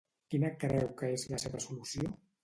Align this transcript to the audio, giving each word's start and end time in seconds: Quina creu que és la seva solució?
Quina 0.33 0.47
creu 0.63 0.87
que 1.01 1.09
és 1.17 1.25
la 1.33 1.39
seva 1.43 1.61
solució? 1.67 2.15